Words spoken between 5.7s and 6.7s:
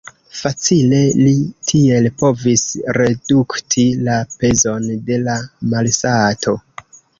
malsato.